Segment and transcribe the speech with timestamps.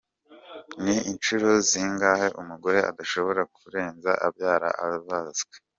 [0.83, 5.55] Ni inshuro zingahe umugore adashobora kurenza abyara abazwe?.